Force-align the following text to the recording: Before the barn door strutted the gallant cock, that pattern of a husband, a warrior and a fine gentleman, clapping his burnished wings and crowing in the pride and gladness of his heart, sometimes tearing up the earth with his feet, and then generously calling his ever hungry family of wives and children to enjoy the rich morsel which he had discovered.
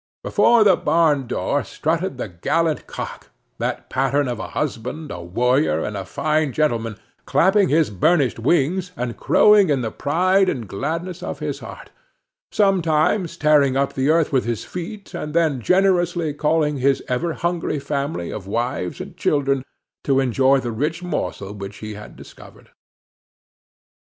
Before 0.23 0.63
the 0.63 0.75
barn 0.75 1.27
door 1.27 1.63
strutted 1.63 2.17
the 2.17 2.27
gallant 2.27 2.87
cock, 2.87 3.29
that 3.59 3.87
pattern 3.87 4.27
of 4.27 4.39
a 4.39 4.47
husband, 4.57 5.11
a 5.11 5.21
warrior 5.21 5.83
and 5.83 5.95
a 5.95 6.05
fine 6.05 6.53
gentleman, 6.53 6.97
clapping 7.27 7.69
his 7.69 7.91
burnished 7.91 8.39
wings 8.39 8.91
and 8.97 9.15
crowing 9.15 9.69
in 9.69 9.81
the 9.81 9.91
pride 9.91 10.49
and 10.49 10.67
gladness 10.67 11.21
of 11.21 11.37
his 11.37 11.59
heart, 11.59 11.91
sometimes 12.51 13.37
tearing 13.37 13.77
up 13.77 13.93
the 13.93 14.09
earth 14.09 14.31
with 14.33 14.45
his 14.45 14.65
feet, 14.65 15.13
and 15.13 15.35
then 15.35 15.61
generously 15.61 16.33
calling 16.33 16.79
his 16.79 17.03
ever 17.07 17.33
hungry 17.33 17.77
family 17.77 18.31
of 18.31 18.47
wives 18.47 18.99
and 19.01 19.17
children 19.17 19.63
to 20.03 20.19
enjoy 20.19 20.59
the 20.59 20.71
rich 20.71 21.03
morsel 21.03 21.53
which 21.53 21.77
he 21.77 21.93
had 21.93 22.15
discovered. 22.15 22.71